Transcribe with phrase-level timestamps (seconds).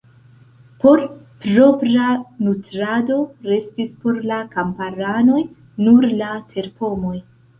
[0.83, 0.99] Por
[1.41, 2.05] propra
[2.45, 3.19] nutrado
[3.49, 5.43] restis por la kamparanoj
[5.89, 7.15] nur la terpomoj.